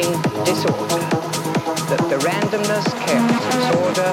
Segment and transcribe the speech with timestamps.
[0.00, 0.98] disorder.
[1.86, 4.10] That the randomness, chaos, disorder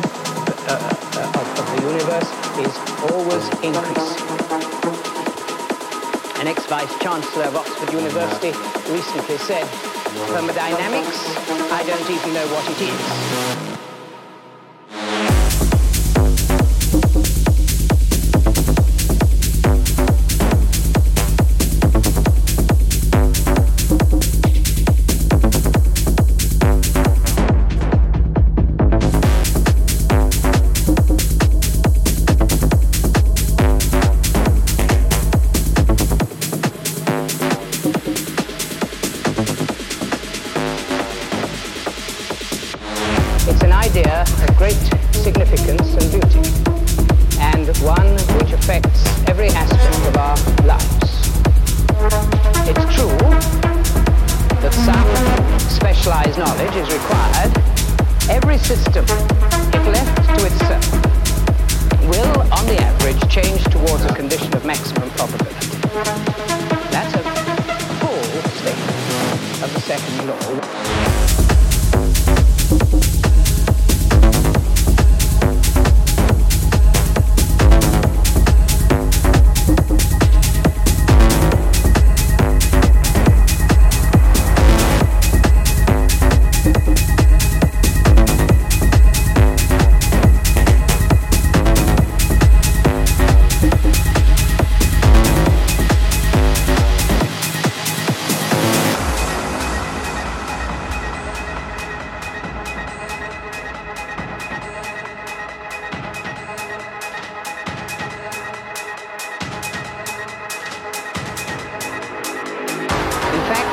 [0.69, 2.29] uh, uh, of, of the universe
[2.61, 2.73] is
[3.09, 4.29] always increasing.
[6.39, 8.51] An ex-vice chancellor of Oxford University
[8.93, 9.65] recently said,
[10.29, 11.17] thermodynamics,
[11.71, 13.80] I don't even know what it is.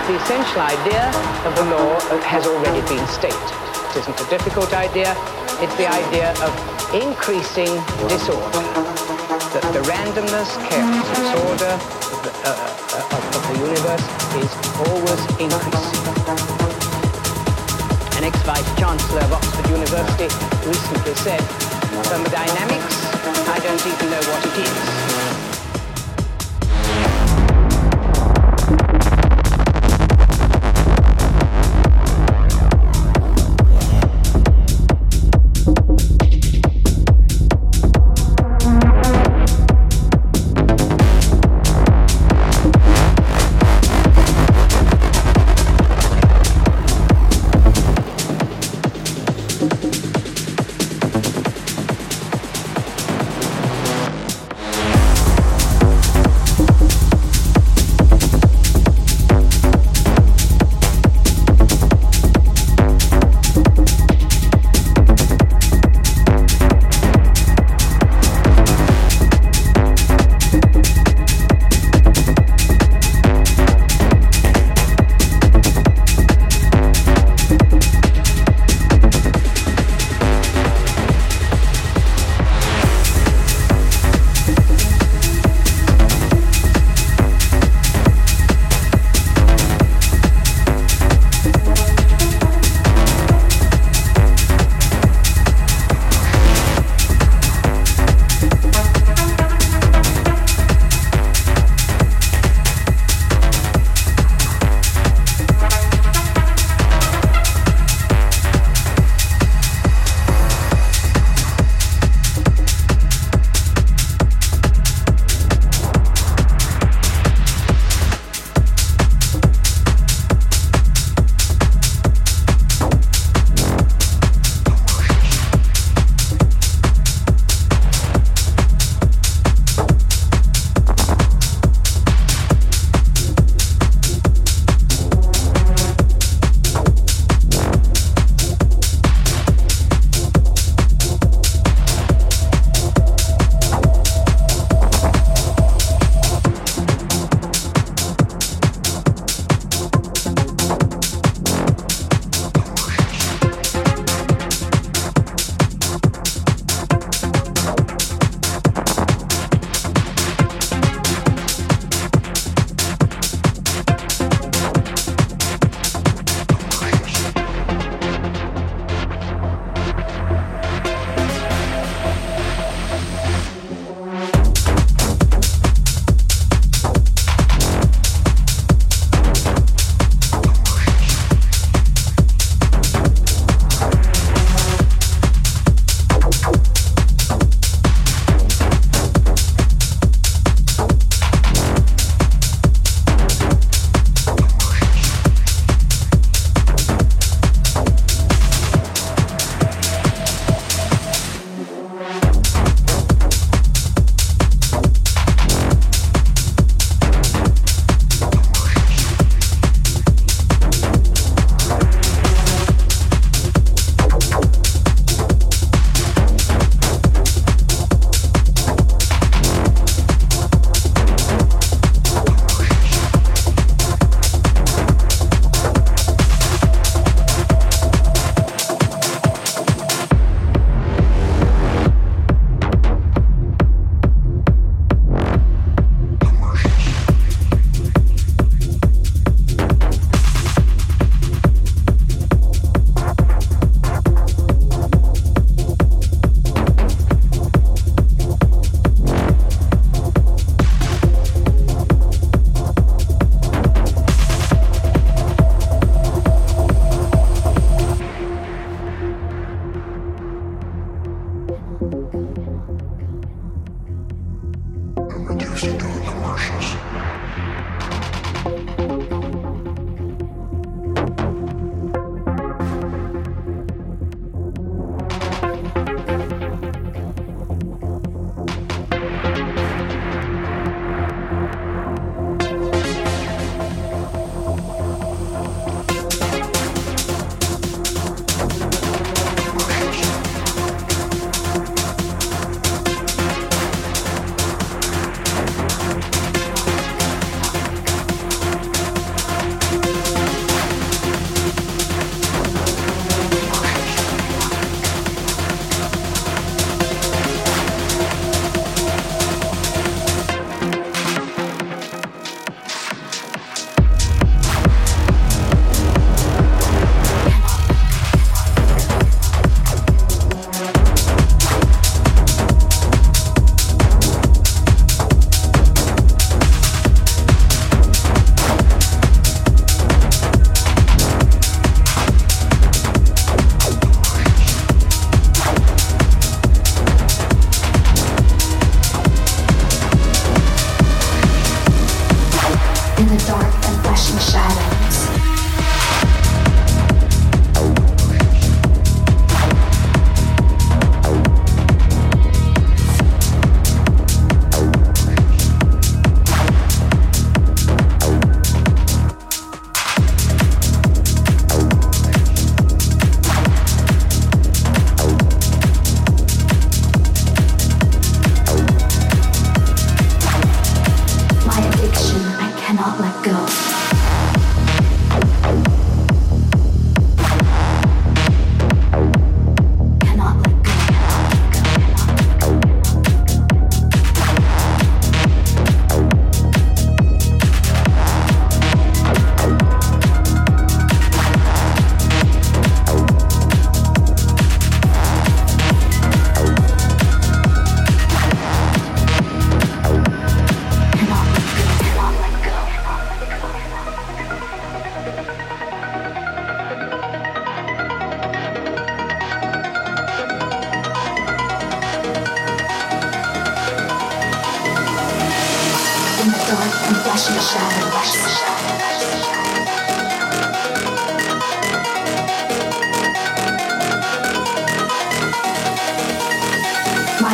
[0.08, 1.04] Idea.
[1.44, 3.36] Of the law has already been stated.
[3.92, 5.12] It isn't a difficult idea.
[5.60, 6.50] It's the idea of
[6.96, 7.68] increasing
[8.08, 8.64] disorder.
[9.52, 14.06] That the randomness, chaos, disorder of the, uh, uh, of, of the universe
[14.40, 14.50] is
[14.88, 16.04] always increasing.
[18.16, 20.32] An ex-vice chancellor of Oxford University
[20.64, 21.40] recently said,
[22.08, 22.96] thermodynamics,
[23.48, 25.07] I don't even know what it is.